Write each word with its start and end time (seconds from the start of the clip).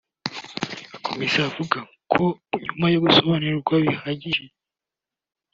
Akomeza 0.97 1.37
avuga 1.47 1.77
ko 2.11 2.23
nyuma 2.63 2.85
yo 2.93 2.99
gusobanurirwa 3.03 3.75
bihagije 3.85 4.43